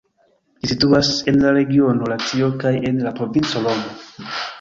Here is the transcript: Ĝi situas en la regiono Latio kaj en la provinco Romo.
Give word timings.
Ĝi 0.61 0.69
situas 0.69 1.09
en 1.31 1.37
la 1.43 1.51
regiono 1.57 2.07
Latio 2.13 2.47
kaj 2.65 2.71
en 2.91 2.99
la 3.09 3.13
provinco 3.21 3.63
Romo. 3.67 3.93